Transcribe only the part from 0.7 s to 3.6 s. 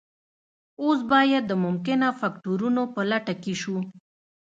اوس باید د ممکنه فکتورونو په لټه کې